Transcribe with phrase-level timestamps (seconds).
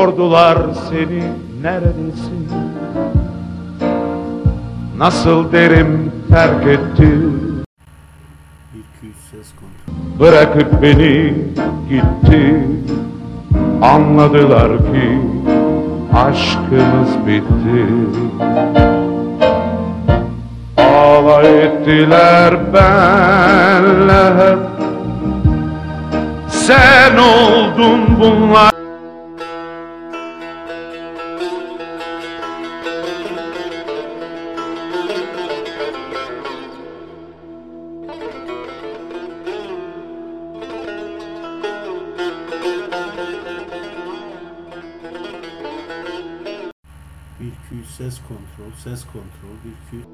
[0.00, 0.58] Sordular
[0.90, 1.22] seni
[1.62, 2.48] neredesin?
[4.96, 7.18] Nasıl derim terk etti?
[8.98, 10.20] 200 ses kontrol.
[10.20, 11.34] Bırakıp beni
[11.88, 12.66] gitti.
[13.82, 15.20] Anladılar ki
[16.14, 17.86] aşkımız bitti.
[20.76, 24.58] Alay ettiler benle hep.
[26.48, 28.69] Sen oldun bunlar
[48.30, 50.04] kontrol, ses kontrol, bir 200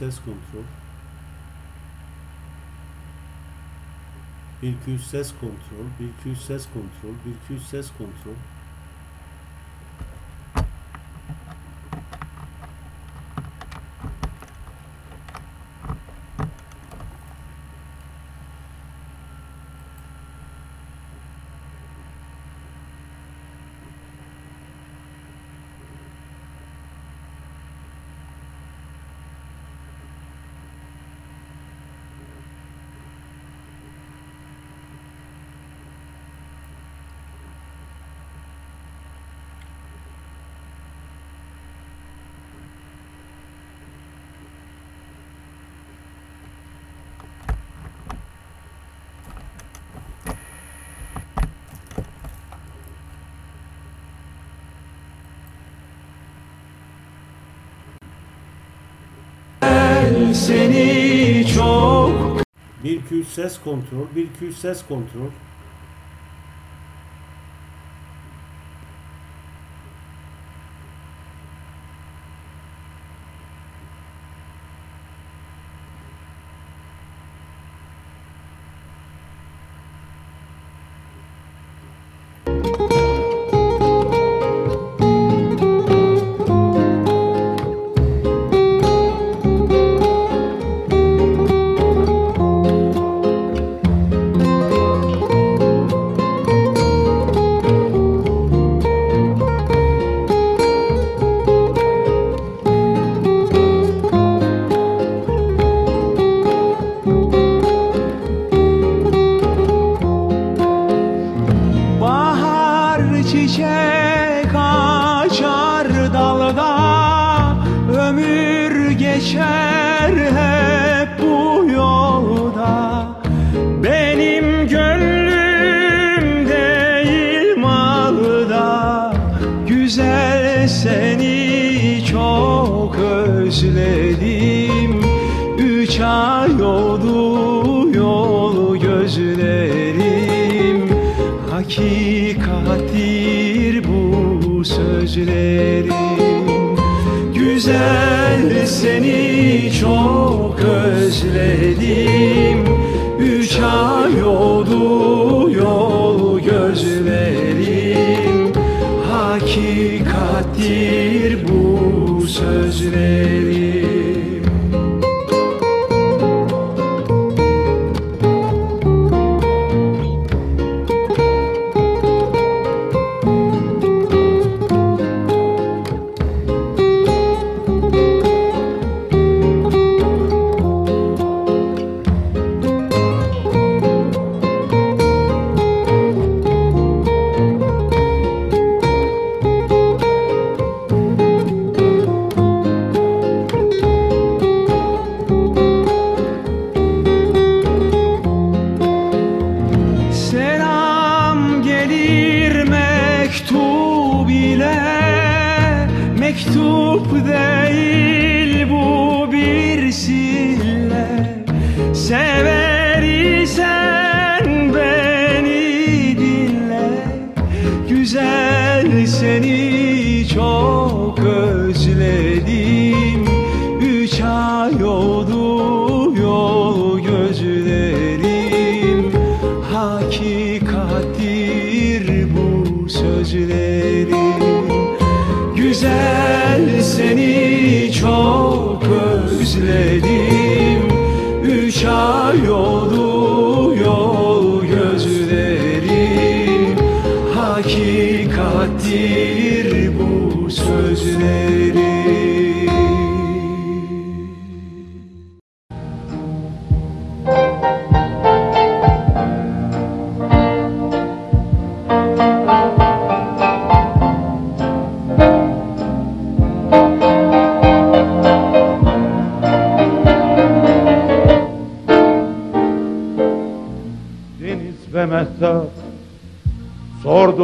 [0.00, 0.64] ses kontrol.
[4.62, 8.34] Bir 200 ses kontrol, bir 200 ses kontrol, bir 200 ses kontrol.
[60.40, 62.40] Seni çok
[62.84, 65.30] Bir 200 ses kontrol, bir 200 ses kontrol.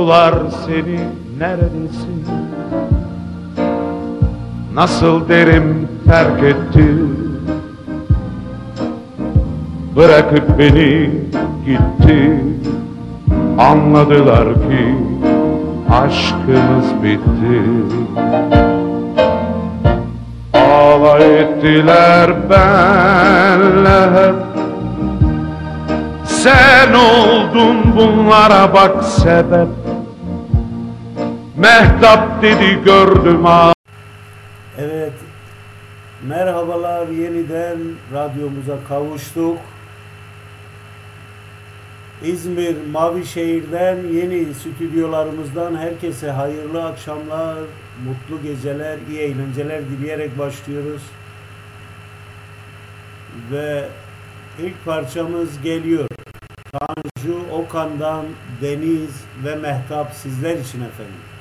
[0.06, 0.34] Sordular
[0.66, 0.98] seni
[1.38, 2.24] neredesin?
[4.74, 6.94] Nasıl derim terk etti?
[9.96, 11.10] Bırakıp beni
[11.66, 12.40] gitti.
[13.58, 14.94] Anladılar ki
[15.90, 17.62] aşkımız bitti.
[20.54, 24.34] Alay ettiler benle hep
[26.24, 29.85] sen oldun bunlara bak sebep
[31.56, 33.72] Mehtap dedi gördüm ha
[34.78, 35.12] Evet,
[36.22, 37.78] merhabalar yeniden
[38.12, 39.58] radyomuza kavuştuk.
[42.22, 47.56] İzmir Mavişehir'den yeni stüdyolarımızdan herkese hayırlı akşamlar,
[48.04, 51.02] mutlu geceler, iyi eğlenceler dileyerek başlıyoruz.
[53.52, 53.88] Ve
[54.62, 56.08] ilk parçamız geliyor.
[56.72, 58.24] Tanju Okan'dan
[58.62, 61.35] Deniz ve Mehtap sizler için efendim.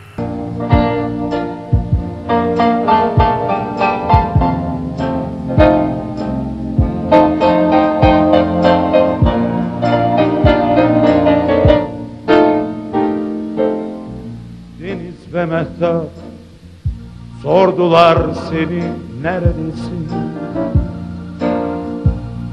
[17.56, 18.18] Sordular
[18.50, 18.84] seni
[19.22, 20.08] neredesin?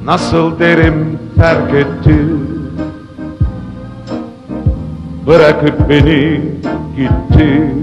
[0.05, 2.17] Nasıl derim terk etti?
[5.27, 6.41] Bırakıp beni
[6.97, 7.75] gitti.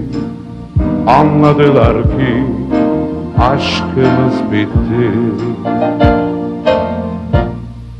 [1.06, 2.44] Anladılar ki
[3.38, 5.10] aşkımız bitti.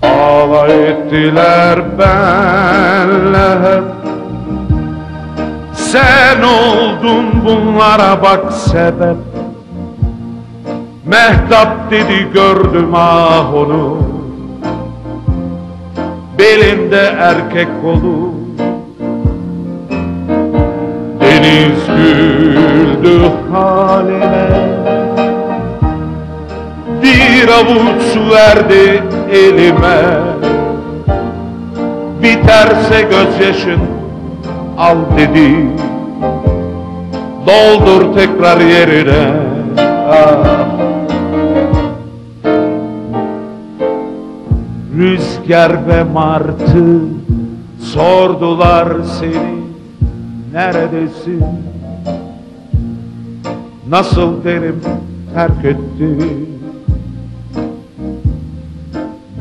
[0.03, 4.00] Alay ettiler benle hep
[5.93, 9.17] sen oldun bunlara bak sebep.
[11.07, 13.99] Mehtap dedi gördüm ah onu.
[16.39, 18.35] Belinde erkek kolu.
[21.21, 23.21] Deniz güldü
[23.53, 24.49] halime
[27.03, 29.03] Bir avuç su verdi
[29.33, 30.21] elime.
[32.23, 34.00] Biterse gözyaşın
[34.81, 35.67] al dedi.
[37.47, 39.33] Doldur tekrar yerine.
[40.09, 40.61] Ah.
[44.97, 47.01] Rüzgar ve martı
[47.81, 48.89] sordular
[49.21, 49.61] seni.
[50.53, 51.45] Neredesin?
[53.91, 54.81] Nasıl derim
[55.35, 56.17] terk etti?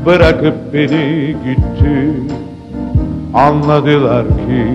[0.06, 2.12] Bırakıp beni gitti.
[3.34, 4.66] Anladılar ki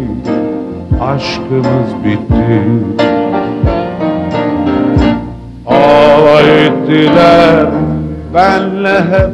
[1.02, 2.62] aşkımız bitti.
[5.68, 7.68] Alay ettiler
[8.34, 9.30] benle hep.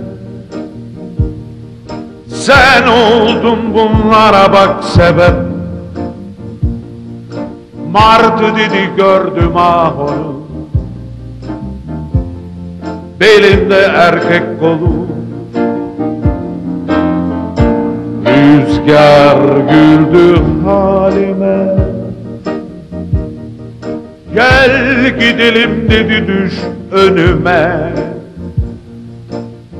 [2.28, 5.36] Sen oldun bunlara bak sebep.
[7.92, 10.42] Martı dedi gördüm ah onu.
[13.20, 15.11] Belinde erkek kolu
[18.42, 21.76] Rüzgar güldü halime.
[24.36, 26.54] Gel gidelim dedi düş
[26.92, 27.94] önüme.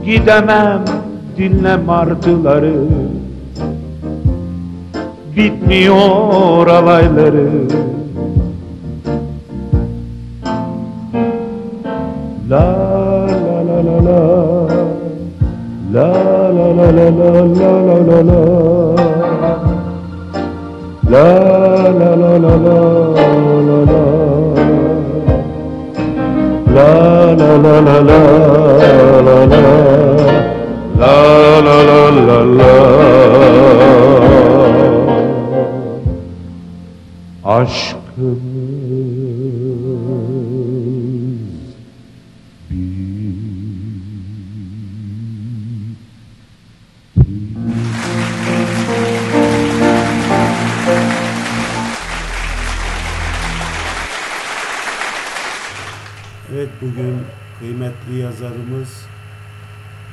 [0.06, 0.82] Gidemem
[1.38, 2.74] dinle martıları.
[5.36, 7.50] Bitmiyor alayları.
[12.50, 12.91] La
[15.94, 17.30] La la la la la
[17.60, 18.40] la la la la
[21.10, 21.28] La
[22.00, 22.78] la la la la
[23.68, 24.04] la la
[26.76, 26.92] La
[27.36, 28.20] la la la la
[29.28, 29.66] la la
[30.98, 31.16] La
[31.66, 32.72] la la la la
[37.44, 38.81] Aşkımız
[58.42, 59.06] yazarımız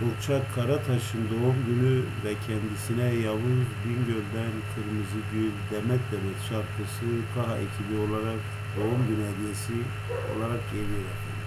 [0.00, 7.99] Burçak Karataş'ın doğum günü ve kendisine Yavuz Bingöl'den Kırmızı Gül Demet Demet şarkısı KAHA ekibi
[8.00, 8.40] olarak
[8.76, 9.73] doğum günü hediyesi
[10.37, 11.38] olarak geliyor efendim.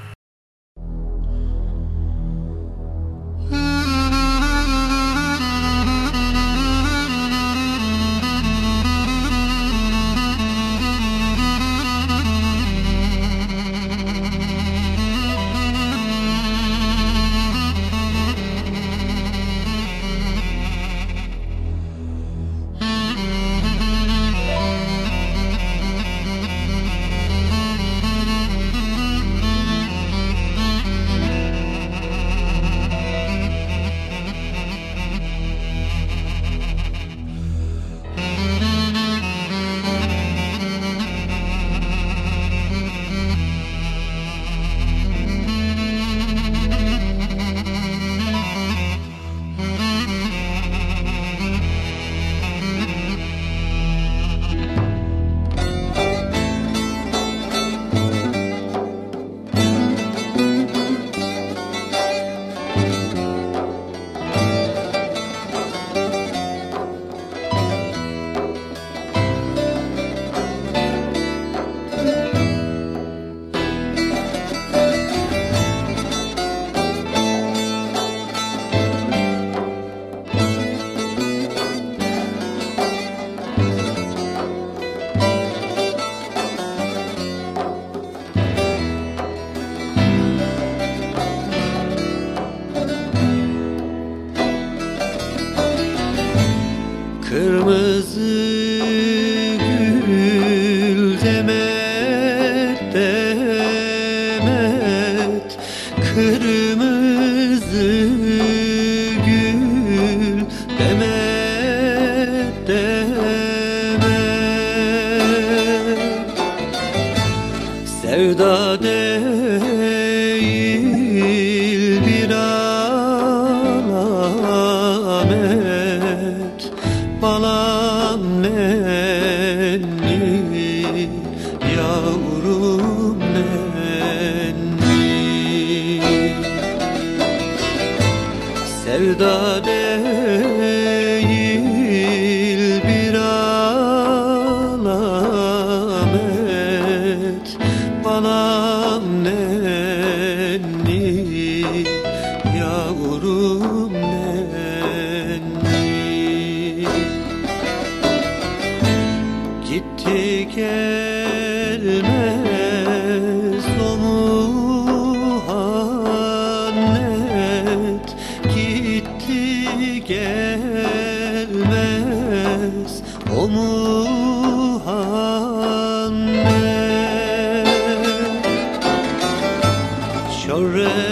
[180.52, 181.11] children.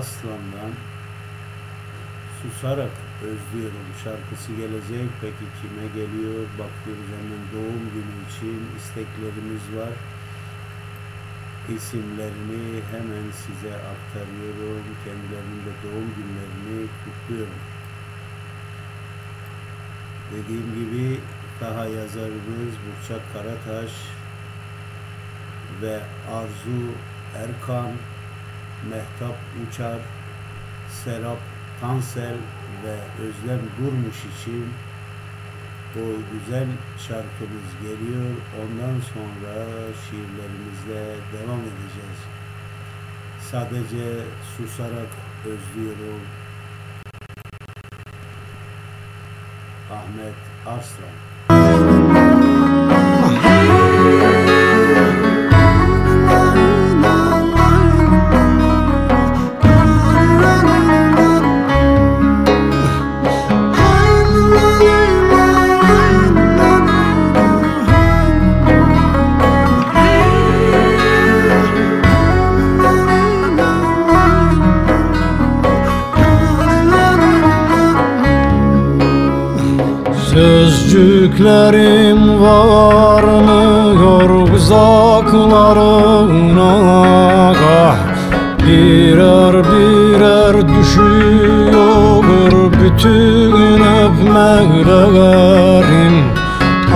[0.00, 0.72] Aslan'dan
[2.42, 5.08] Susarak Özlüyorum şarkısı gelecek.
[5.20, 6.40] Peki kime geliyor?
[6.60, 9.94] Bakıyoruz hemen doğum günü için isteklerimiz var.
[11.76, 14.86] İsimlerini hemen size aktarıyorum.
[15.04, 17.60] Kendilerinin de doğum günlerini kutluyorum.
[20.32, 21.20] Dediğim gibi
[21.60, 23.92] daha yazarımız Burçak Karataş
[25.82, 26.00] ve
[26.36, 26.80] Arzu
[27.36, 27.92] Erkan,
[28.88, 29.98] Mehtap Uçar,
[31.04, 31.38] Serap
[31.80, 32.36] Tansel
[32.84, 34.72] ve Özlem Durmuş için
[35.94, 36.00] bu
[36.32, 36.66] güzel
[37.08, 38.30] şarkımız geliyor.
[38.60, 39.54] Ondan sonra
[40.04, 42.20] şiirlerimizle devam edeceğiz.
[43.50, 44.24] Sadece
[44.56, 45.10] susarak
[45.44, 46.20] özlüyorum.
[49.92, 50.34] Ahmet
[50.66, 51.29] Arslan.
[81.40, 85.50] Sözcüklerim varmıyor uzaklarına.
[87.50, 87.96] Ah,
[88.66, 92.24] Birer birer düşüyor
[92.72, 94.96] bütün öpmeklerim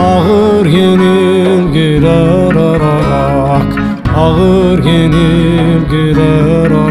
[0.01, 3.71] Ağır yenilgiler ararak
[4.17, 6.84] Ağır yenilgiler ararak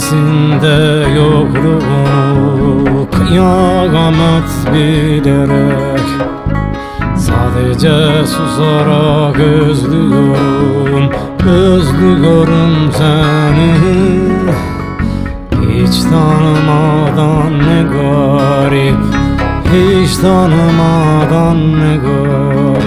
[0.00, 6.00] Adresinde yokluğunu kıyamet bilerek
[7.16, 11.10] Sadece susarak özlüyorum
[11.46, 13.74] Özlüyorum seni.
[15.68, 18.96] Hiç tanımadan ne garip
[19.72, 22.79] Hiç tanımadan ne garip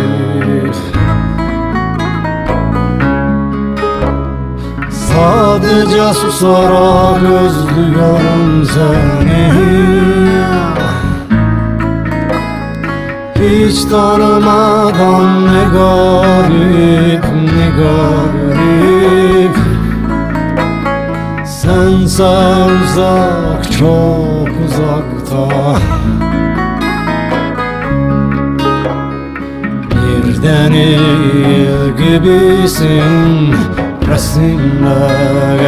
[5.13, 9.54] Sadece susarak özlüyorum seni.
[13.36, 19.56] Hiç tanımadan ne garip ne garip.
[21.45, 22.23] Sense
[22.84, 25.76] uzak çok uzakta.
[29.91, 33.56] Bir deniz gibisin
[34.13, 35.63] resimlerde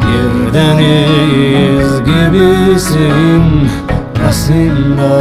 [0.00, 3.44] Bir deniz gibisin.
[4.28, 5.16] Resimlerde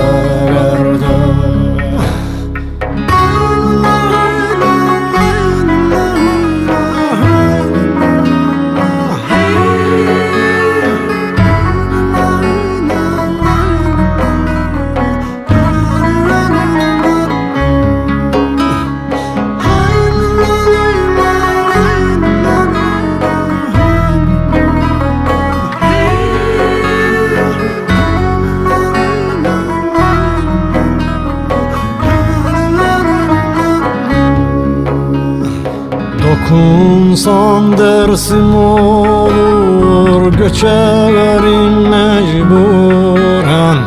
[36.46, 43.78] Okunsan dersim olur Göçerim mecburen.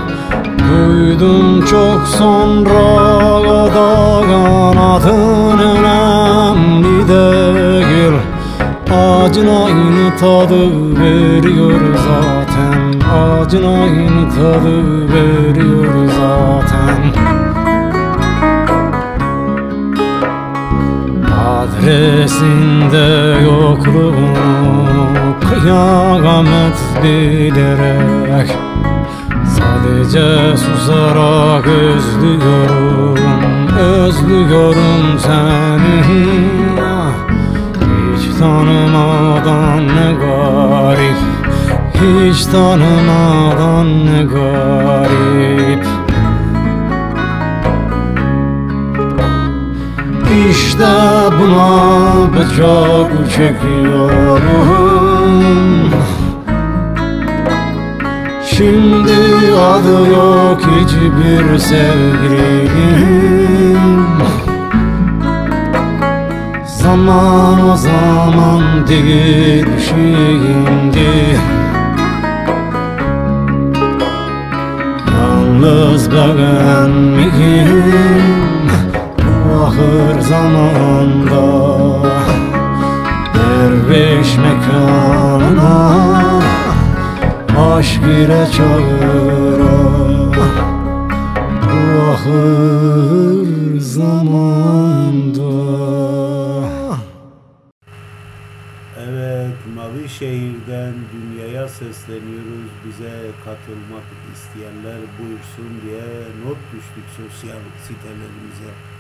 [0.59, 8.13] Duydum çok sonra da kanatın önemli değil
[8.91, 10.63] Acın aynı tadı
[11.01, 13.01] veriyor zaten
[13.41, 16.18] Acın aynı tadı veriyor zaten
[21.89, 28.57] Adresinde yokluğunu kıyamet bilerek.
[29.57, 33.19] Sadece susarak özlüyorum,
[33.79, 36.03] özlüyorum seni.
[38.17, 41.19] Hiç tanımadan ne garip,
[41.95, 45.98] hiç tanımadan ne garip
[50.51, 50.89] İşte
[51.41, 51.69] buna
[52.33, 54.79] bıçak çekiyorum.
[58.51, 59.19] Şimdi
[59.57, 63.09] adı yok hiçbir sevgilim.
[66.67, 71.39] Zaman o zaman değil şimdi.
[75.13, 76.39] Yalnız ben
[79.79, 81.43] ahır zamanda
[83.35, 85.99] Derviş mekanına
[87.59, 89.79] Aşk ile çağıra
[91.63, 94.19] Bu ahır zamanda
[98.99, 102.71] Evet, Mavi Şehir'den dünyaya sesleniyoruz.
[102.87, 103.13] Bize
[103.45, 106.03] katılmak isteyenler buyursun diye
[106.45, 108.98] not düştük sosyal sitelerimize.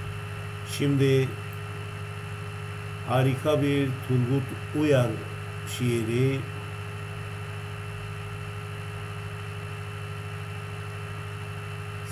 [0.72, 1.28] Şimdi
[3.08, 4.42] harika bir Turgut
[4.80, 5.10] Uyar
[5.78, 6.40] şiiri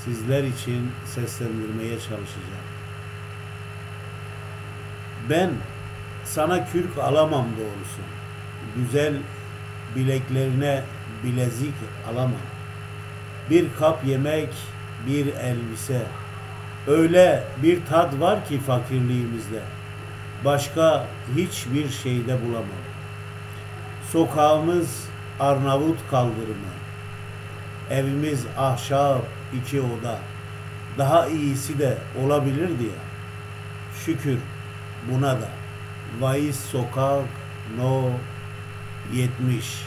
[0.05, 2.67] sizler için seslendirmeye çalışacağım.
[5.31, 5.51] Ben
[6.25, 8.01] sana kürk alamam doğrusu.
[8.77, 9.15] Güzel
[9.97, 10.83] bileklerine
[11.25, 11.75] bilezik
[12.11, 12.41] alamam.
[13.51, 14.49] Bir kap yemek,
[15.07, 16.07] bir elbise.
[16.87, 19.63] Öyle bir tat var ki fakirliğimizde.
[20.45, 22.87] Başka hiçbir şeyde bulamam.
[24.13, 25.09] Sokağımız
[25.41, 26.77] Arnavut kaldırımı.
[27.91, 29.23] Evimiz ahşap
[29.55, 30.19] iki oda.
[30.99, 33.03] Daha iyisi de olabilirdi ya.
[34.05, 34.39] Şükür
[35.11, 35.49] buna da.
[36.21, 37.25] Vaiz Sokak
[37.79, 38.11] No
[39.13, 39.83] 70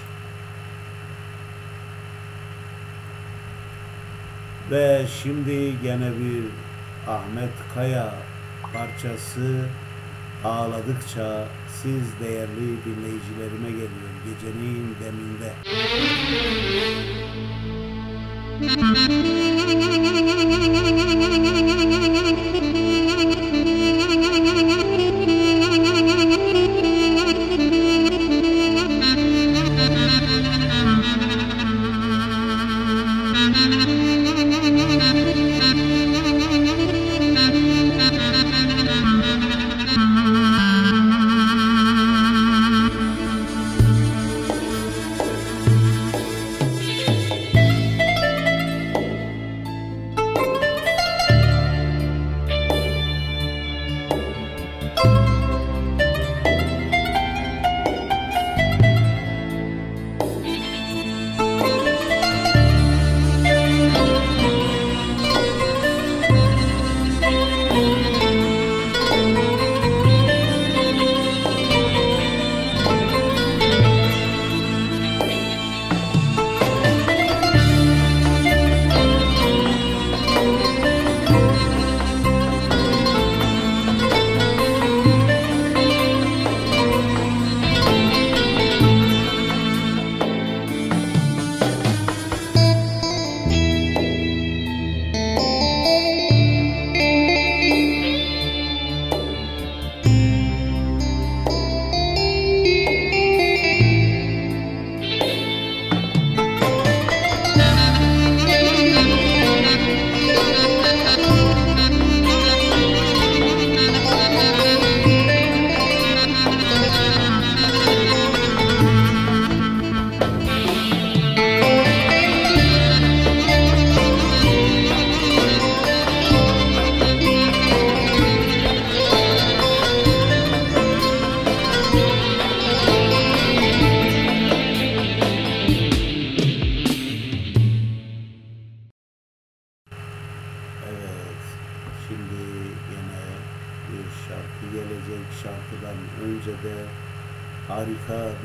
[4.72, 6.68] Ve şimdi gene bir
[7.08, 8.14] Ahmet Kaya
[8.74, 9.66] parçası
[10.44, 11.48] ağladıkça
[11.82, 15.54] siz değerli dinleyicilerime geliyor gecenin deminde.
[18.60, 18.90] Müzik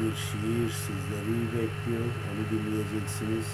[0.04, 2.08] bir şiir sizleri bekliyor.
[2.28, 3.46] Onu dinleyeceksiniz.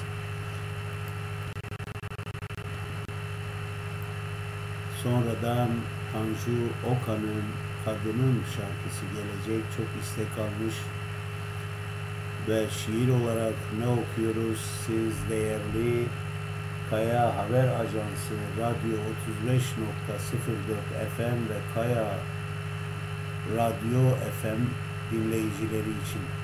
[5.03, 5.69] Sonradan
[6.13, 7.45] Tanju Okan'ın
[7.85, 9.65] Kadının şarkısı gelecek.
[9.77, 10.75] Çok istek almış.
[12.49, 14.61] Ve şiir olarak ne okuyoruz?
[14.87, 16.07] Siz değerli
[16.91, 18.97] Kaya Haber Ajansı Radyo
[19.47, 22.07] 35.04 FM ve Kaya
[23.57, 24.63] Radyo FM
[25.11, 26.40] dinleyicileri için.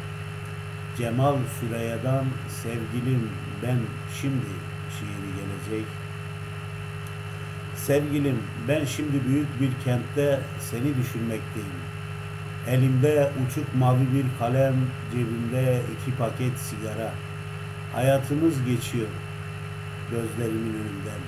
[0.98, 2.24] Cemal Süreyya'dan
[2.62, 3.30] Sevgilim
[3.62, 3.78] Ben
[4.20, 4.46] Şimdi
[4.98, 5.86] şiiri gelecek.
[7.76, 11.78] Sevgilim ben şimdi büyük bir kentte seni düşünmekteyim.
[12.68, 14.74] Elimde uçuk mavi bir kalem,
[15.12, 17.12] cebimde iki paket sigara.
[17.94, 19.08] Hayatımız geçiyor
[20.10, 21.22] gözlerimin önünden.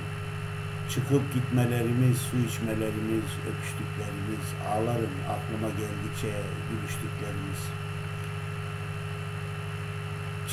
[0.91, 6.33] Çıkıp gitmelerimiz, su içmelerimiz, öpüştüklerimiz, ağlarım aklıma geldikçe
[6.71, 7.88] gülüştüklerimiz.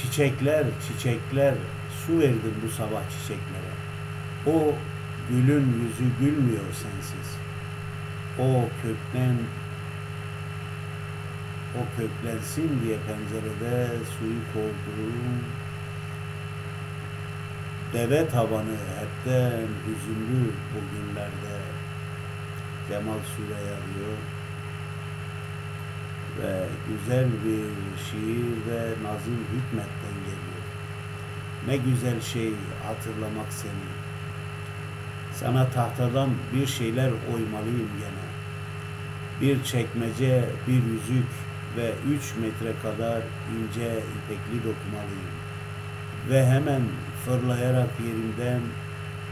[0.02, 1.54] Çiçekler, çiçekler,
[2.06, 3.74] su verdim bu sabah çiçeklere.
[4.46, 4.76] O
[5.30, 7.38] gülün yüzü gülmüyor sensiz.
[8.40, 9.38] O kökten
[11.76, 15.44] o köklensin diye pencerede suyu koydum.
[17.94, 21.56] Deve tabanı hepten hüzünlü bugünlerde
[22.88, 24.18] Cemal Süreya diyor.
[26.38, 27.66] Ve güzel bir
[28.06, 30.66] şiir de Nazım Hikmet'ten geliyor.
[31.68, 32.54] Ne güzel şey
[32.88, 33.90] hatırlamak seni.
[35.34, 38.26] Sana tahtadan bir şeyler oymalıyım gene.
[39.42, 41.28] Bir çekmece, bir yüzük
[41.78, 43.22] ve üç metre kadar
[43.56, 45.36] ince ipekli dokumalıyım.
[46.30, 46.82] Ve hemen
[47.26, 48.62] fırlayarak yerimden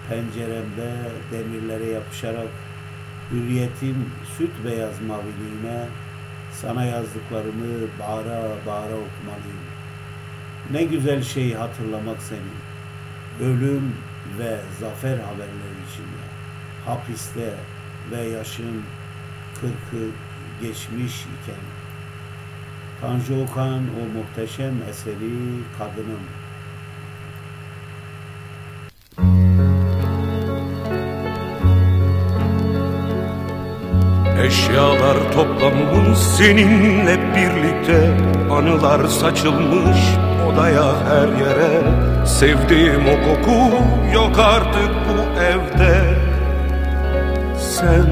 [0.09, 0.91] penceremde
[1.31, 2.49] demirlere yapışarak
[3.31, 5.87] hürriyetin süt beyaz maviliğine
[6.61, 9.63] sana yazdıklarımı bağıra bağıra okumalıyım.
[10.71, 12.53] Ne güzel şey hatırlamak seni.
[13.49, 13.95] Ölüm
[14.39, 16.23] ve zafer haberleri içinde.
[16.85, 17.53] Hapiste
[18.11, 18.83] ve yaşın
[19.53, 20.05] kırkı
[20.61, 21.63] geçmiş iken.
[23.01, 26.42] Tanju Okan o muhteşem eseri Kadınım
[34.53, 38.11] Eşyalar toplanmış seninle birlikte
[38.51, 39.97] Anılar saçılmış.
[40.47, 41.81] Odaya her yere
[42.25, 43.75] Sevdiğim o koku
[44.13, 45.95] yok artık bu evde.
[47.59, 48.05] Sen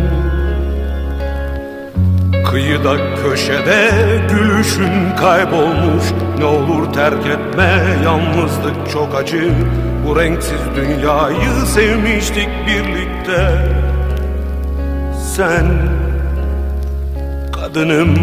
[2.51, 3.91] Kıyıda köşede
[4.29, 6.03] gülüşün kaybolmuş.
[6.39, 9.53] Ne olur terk etme yalnızlık çok acı.
[10.07, 13.71] Bu renksiz dünyayı sevmiştik birlikte.
[15.35, 16.00] Sen
[17.73, 18.15] kadınım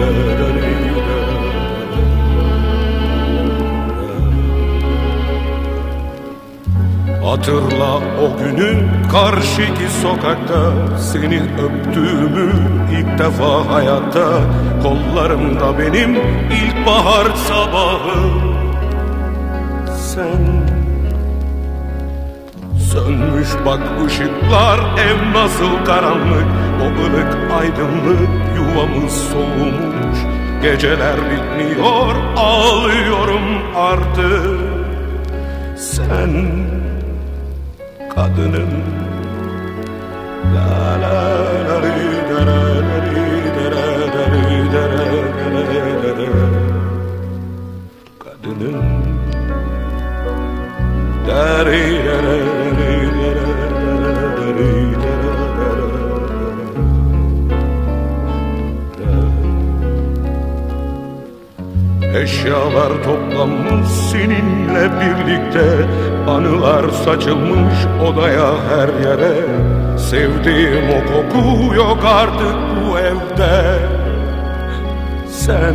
[0.00, 0.55] la
[7.36, 10.72] Hatırla o günü karşıki sokakta.
[10.98, 12.52] Seni öptüğümü
[12.92, 14.26] ilk defa hayatta.
[14.82, 16.16] Kollarımda benim
[16.50, 18.30] ilkbahar sabahı.
[19.98, 20.66] Sen
[22.92, 26.46] Sönmüş bak ışıklar ev nasıl karanlık.
[26.82, 30.18] O ılık aydınlık yuvamız soğumuş.
[30.62, 33.42] Geceler bitmiyor ağlıyorum
[33.74, 34.60] artık.
[35.76, 36.75] Sen
[38.16, 38.72] kadınım
[40.54, 40.70] La
[41.02, 41.16] la
[41.68, 42.00] la ri
[42.30, 43.26] da la la ri
[43.56, 45.22] da la la ri da la la
[45.54, 45.62] la
[46.02, 46.48] la la
[48.24, 48.88] Kadınım
[51.28, 53.48] Da ri da la la ri da la
[54.00, 55.90] la la ri da la la la
[62.20, 65.66] Eşyalar toplanmış seninle birlikte
[66.28, 69.34] Anılar saçılmış odaya her yere.
[69.98, 73.78] Sevdiğim o koku yok artık bu evde.
[75.30, 75.74] Sen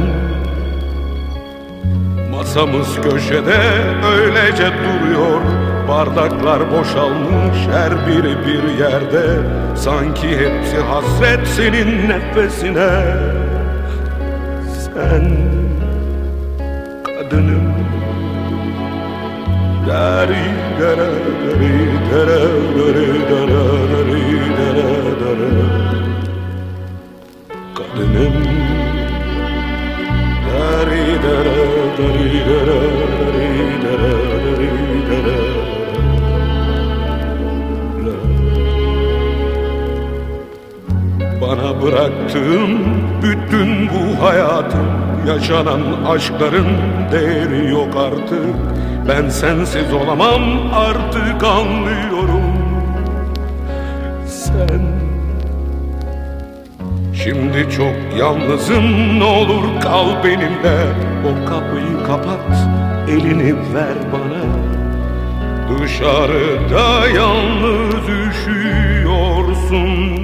[2.31, 3.59] Masamız köşede
[4.15, 5.41] öylece duruyor.
[5.87, 9.39] Bardaklar boşalmış her biri bir yerde.
[9.75, 13.17] Sanki hepsi hasret senin nefesine.
[14.83, 15.37] Sen
[17.05, 17.73] kadınım
[19.91, 21.21] dere
[41.41, 42.79] Bana bıraktığın
[43.23, 44.87] bütün bu hayatın
[45.27, 46.67] Yaşanan aşkların
[47.11, 48.70] değeri yok artık
[49.07, 52.41] Ben sensiz olamam artık anlıyorum.
[54.27, 54.81] Sen
[57.23, 60.77] Şimdi çok yalnızım ne olur kal benimle.
[61.25, 62.57] O kapıyı kapat
[63.09, 64.43] elini ver bana.
[65.79, 70.20] Dışarıda yalnız üşüyorsun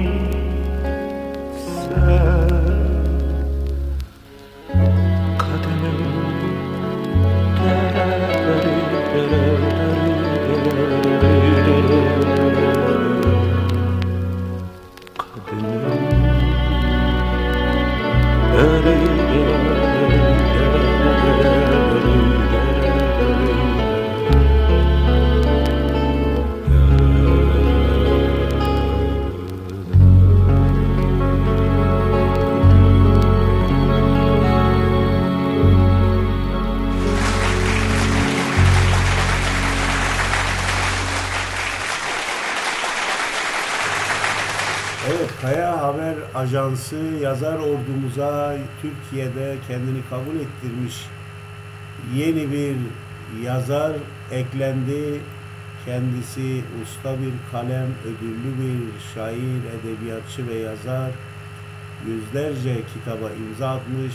[48.82, 51.06] Türkiye'de kendini kabul ettirmiş
[52.14, 52.76] yeni bir
[53.44, 53.92] yazar
[54.32, 55.20] eklendi.
[55.84, 61.10] Kendisi usta bir kalem, ödüllü bir şair, edebiyatçı ve yazar.
[62.06, 64.14] Yüzlerce kitaba imza atmış.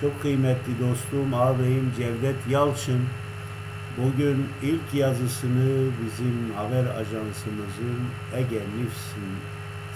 [0.00, 3.00] Çok kıymetli dostum, ağabeyim Cevdet Yalçın
[3.98, 8.00] bugün ilk yazısını bizim haber ajansımızın
[8.36, 9.32] Ege News'in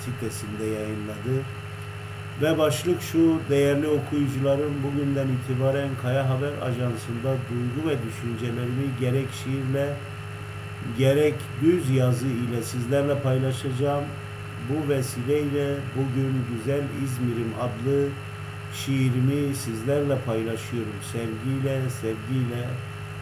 [0.05, 1.45] sitesinde yayınladı.
[2.43, 9.95] Ve başlık şu, değerli okuyucularım bugünden itibaren Kaya Haber Ajansı'nda duygu ve düşüncelerimi gerek şiirle
[10.99, 14.05] gerek düz yazı ile sizlerle paylaşacağım.
[14.69, 18.09] Bu vesileyle bugün Güzel İzmir'im adlı
[18.75, 20.97] şiirimi sizlerle paylaşıyorum.
[21.13, 22.69] Sevgiyle, sevgiyle,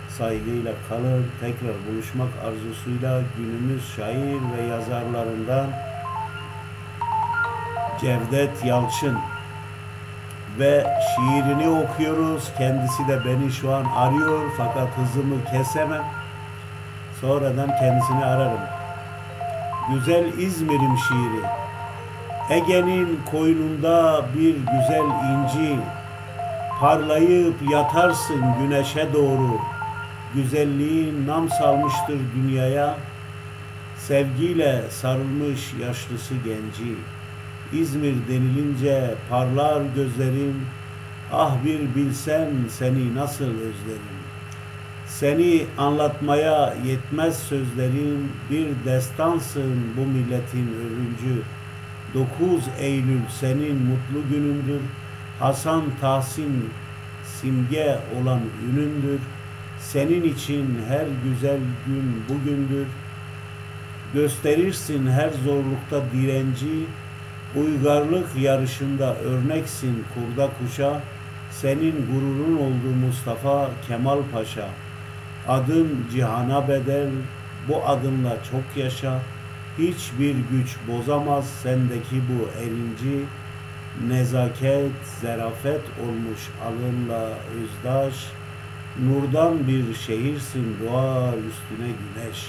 [0.09, 1.27] saygıyla kalın.
[1.41, 5.90] Tekrar buluşmak arzusuyla günümüz şair ve yazarlarından
[8.01, 9.19] Cevdet Yalçın
[10.59, 12.53] ve şiirini okuyoruz.
[12.59, 16.05] Kendisi de beni şu an arıyor fakat hızımı kesemem.
[17.21, 18.61] Sonradan kendisini ararım.
[19.95, 21.45] Güzel İzmir'im şiiri.
[22.51, 25.77] Ege'nin koynunda bir güzel inci.
[26.81, 29.59] Parlayıp yatarsın güneşe doğru.
[30.35, 32.95] Güzelliğin nam salmıştır dünyaya.
[33.99, 36.95] Sevgiyle sarılmış yaşlısı genci.
[37.73, 40.67] İzmir denilince parlar gözlerim.
[41.33, 44.21] Ah bir bilsen seni nasıl özlerim.
[45.07, 48.33] Seni anlatmaya yetmez sözlerim.
[48.51, 51.43] Bir destansın bu milletin övüncü.
[52.15, 54.81] 9 Eylül senin mutlu günündür.
[55.41, 56.71] Hasan Tahsin
[57.25, 58.41] simge olan
[58.71, 59.21] ünündür.
[59.81, 62.87] Senin için her güzel gün bugündür.
[64.15, 66.87] Gösterirsin her zorlukta direnci.
[67.57, 71.01] Uygarlık yarışında örneksin kurda kuşa.
[71.51, 74.69] Senin gururun oldu Mustafa Kemal Paşa.
[75.49, 77.09] Adın cihana bedel,
[77.69, 79.19] bu adınla çok yaşa.
[79.79, 83.25] Hiçbir güç bozamaz sendeki bu erinci.
[84.09, 88.15] Nezaket, zerafet olmuş alınla özdaş.
[89.03, 92.47] Nurdan bir şehirsin doğar üstüne güneş.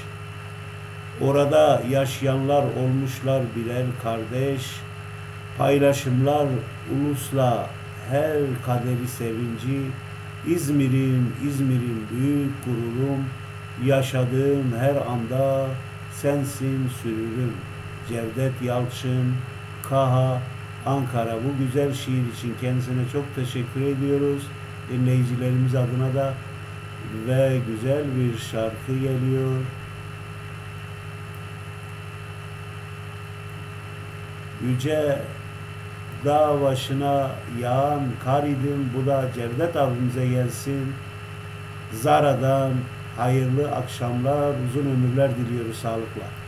[1.22, 4.62] Orada yaşayanlar olmuşlar birer kardeş.
[5.58, 6.48] Paylaşımlar
[6.96, 7.70] ulusla
[8.10, 9.82] her kaderi sevinci.
[10.48, 13.26] İzmir'im, İzmir'im büyük gururum.
[13.86, 15.68] Yaşadığım her anda
[16.14, 17.54] sensin sürürüm.
[18.10, 19.34] Cevdet Yalçın,
[19.90, 20.42] Kaha,
[20.86, 21.36] Ankara.
[21.36, 24.44] Bu güzel şiir için kendisine çok teşekkür ediyoruz.
[24.90, 26.34] Dinleyicilerimiz adına da
[27.28, 29.62] ve güzel bir şarkı geliyor.
[34.64, 35.22] Yüce
[36.26, 38.92] dağ başına yağan kar idim.
[38.98, 40.94] Bu da Cevdet abimize gelsin.
[41.94, 42.72] Zara'dan
[43.18, 46.41] hayırlı akşamlar, uzun ömürler diliyoruz sağlıkla.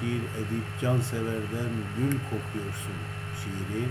[0.00, 2.98] şiir edip canseverden gül kokuyorsun
[3.40, 3.84] şiiri.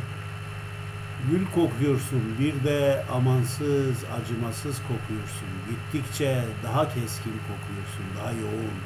[1.31, 5.49] Gül kokuyorsun bir de amansız, acımasız kokuyorsun.
[5.69, 8.79] Gittikçe daha keskin kokuyorsun, daha yoğun.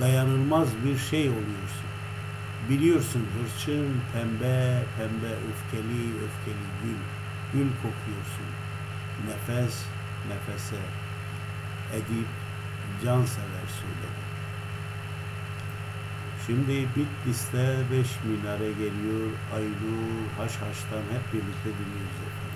[0.00, 1.88] Dayanılmaz bir şey oluyorsun.
[2.68, 7.00] Biliyorsun hırçın, pembe, pembe, öfkeli, öfkeli gül.
[7.52, 8.48] Gül kokuyorsun.
[9.26, 9.84] Nefes,
[10.28, 10.82] nefese.
[11.92, 12.28] Edip,
[13.04, 14.27] cansever söyledi.
[16.48, 19.30] Şimdi Bitlis'te 5 milyara geliyor.
[19.54, 19.96] Aylu
[20.38, 22.47] Haşhaş'tan hep birlikte dinliyoruz efendim.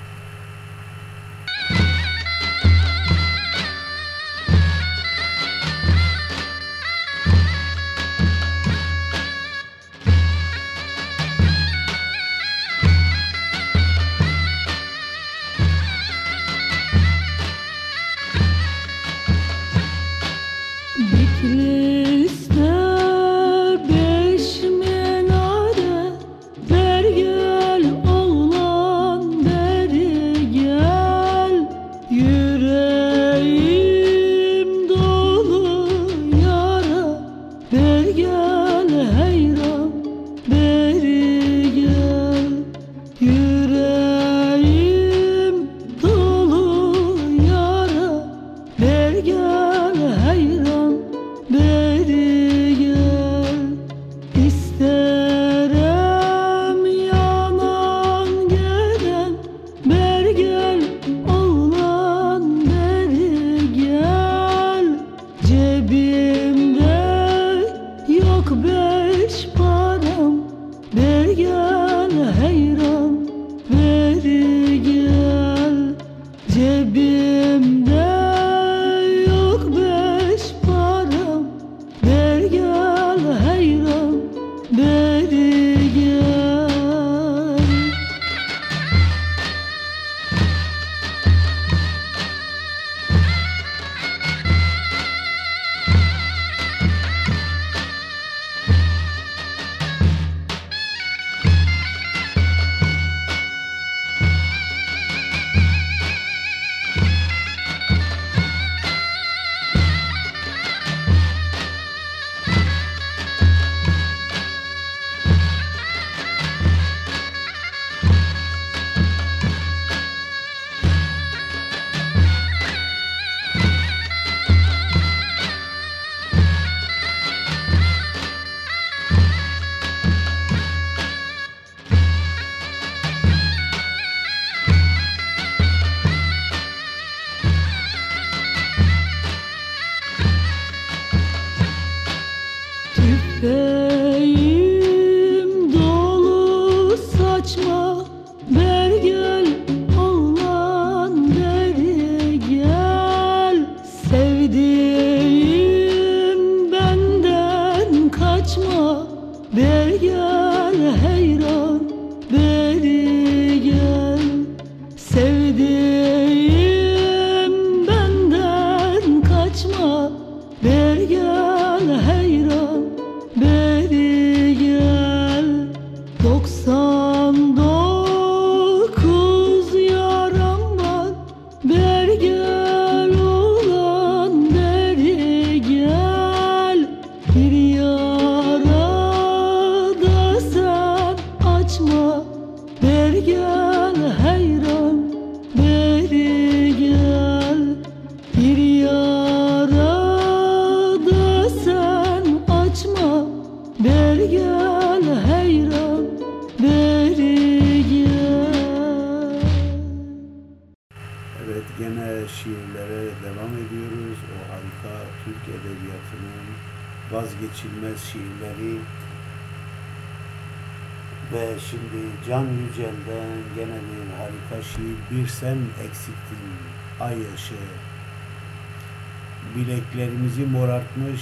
[230.33, 231.21] Bileklerimizi morartmış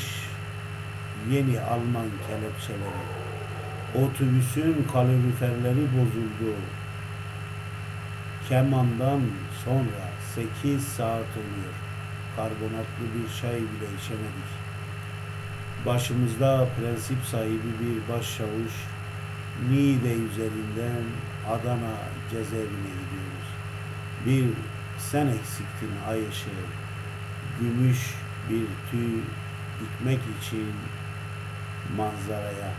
[1.31, 3.05] yeni Alman kelepçeleri.
[3.95, 6.55] Otobüsün kaloriferleri bozuldu.
[8.49, 9.21] Kemandan
[9.65, 10.03] sonra
[10.35, 11.75] 8 saat oluyor.
[12.37, 14.51] Karbonatlı bir çay bile içemedik.
[15.87, 18.73] Başımızda prensip sahibi bir başçavuş
[19.71, 21.05] Niğde üzerinden
[21.49, 21.95] Adana
[22.31, 23.49] cezaevine gidiyoruz.
[24.27, 24.45] Bir
[24.99, 26.51] sen eksiktin ay ışığı.
[27.61, 28.15] Gümüş
[28.51, 29.21] bir tüy
[29.81, 30.75] dikmek için
[31.97, 32.73] manzaraya.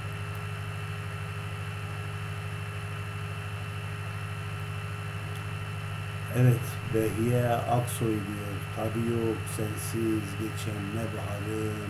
[6.35, 6.59] Evet,
[6.93, 8.55] Behiye Aksoy diyor.
[8.75, 11.89] Tadı yok sensiz geçen ne baharın,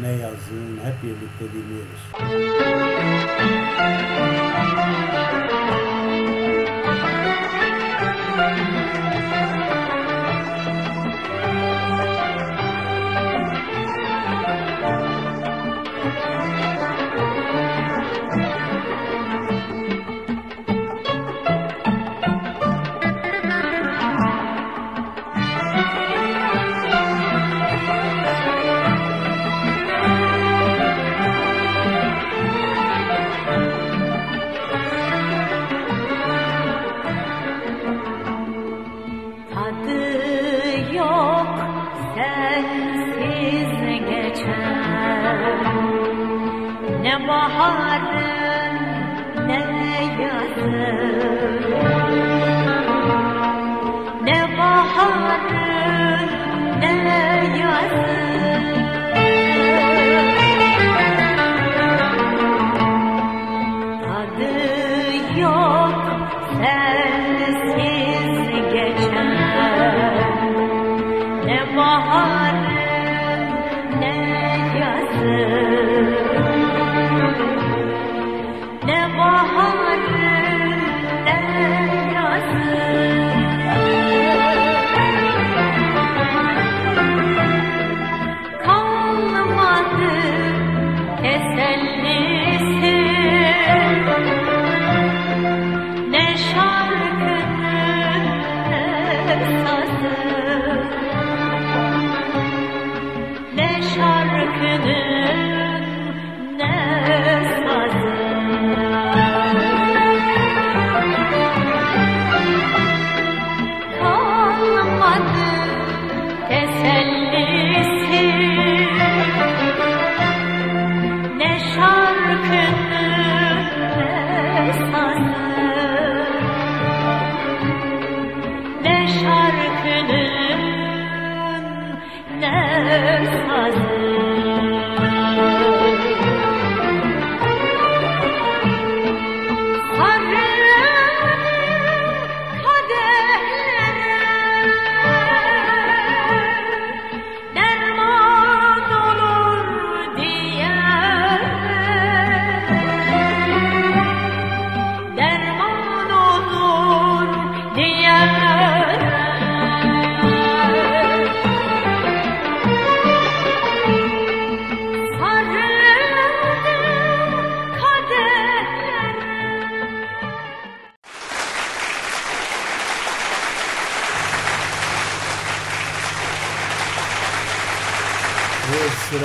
[0.00, 2.02] ne yazın hep birlikte dinliyoruz.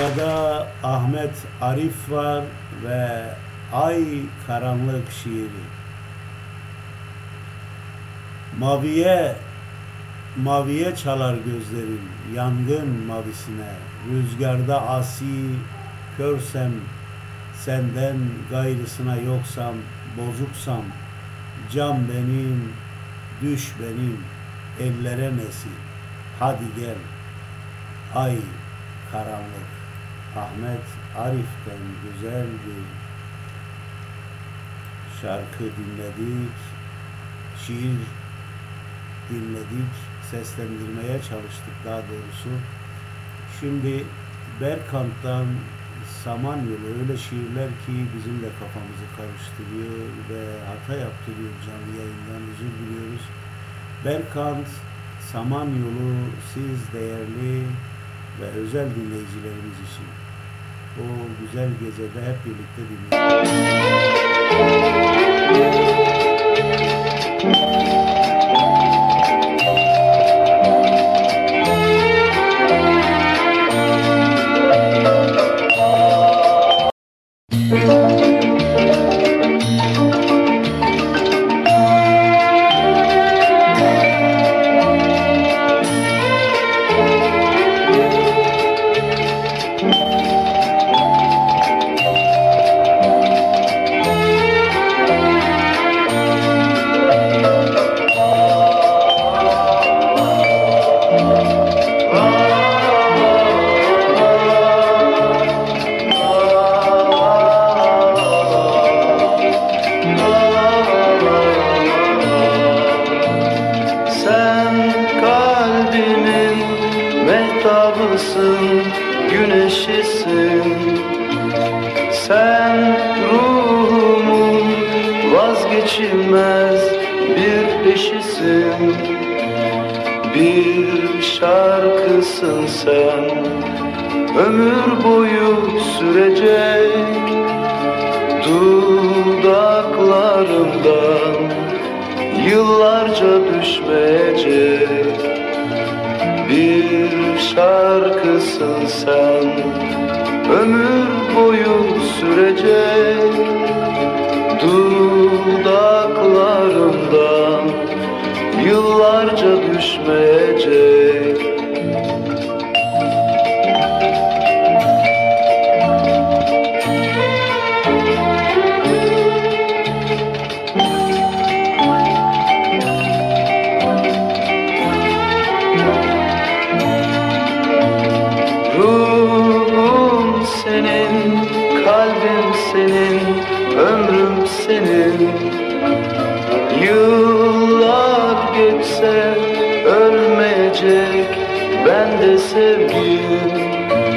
[0.00, 2.44] Sırada Ahmet Arif var
[2.84, 3.24] ve
[3.72, 4.04] Ay
[4.46, 5.64] Karanlık şiiri.
[8.58, 9.36] Maviye
[10.36, 13.72] maviye çalar gözlerim yangın mavisine.
[14.10, 15.24] Rüzgarda asi
[16.16, 16.72] körsem
[17.54, 18.16] senden
[18.50, 19.74] gayrısına yoksam
[20.16, 20.82] bozuksam
[21.72, 22.72] cam benim
[23.42, 24.20] düş benim
[24.80, 25.68] ellere nesi
[26.38, 26.96] hadi gel
[28.14, 28.36] ay
[29.12, 29.79] karanlık
[30.36, 30.86] Ahmet
[31.18, 32.84] Arif'ten güzel bir
[35.22, 36.56] şarkı dinledik.
[37.66, 38.00] şiir
[39.30, 39.92] dinledik,
[40.30, 42.50] seslendirmeye çalıştık daha doğrusu.
[43.60, 44.04] Şimdi
[44.60, 45.46] Berkant'tan
[46.24, 53.24] Samanyolu öyle şiirler ki bizim de kafamızı karıştırıyor ve hata yaptırıyor canlı yayından özür diliyoruz.
[54.04, 54.68] Berkant,
[55.32, 56.12] Samanyolu
[56.54, 57.62] siz değerli
[58.40, 60.06] ve özel dinleyicilerimiz için
[60.98, 61.02] o
[61.40, 63.50] güzel gecede hep birlikte dinleyelim.